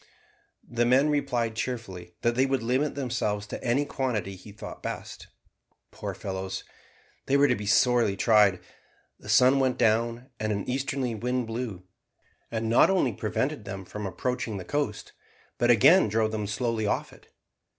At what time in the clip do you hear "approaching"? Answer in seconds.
14.07-14.57